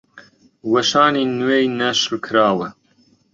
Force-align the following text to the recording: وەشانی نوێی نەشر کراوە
وەشانی 0.71 1.25
نوێی 1.39 1.67
نەشر 1.79 2.13
کراوە 2.25 2.69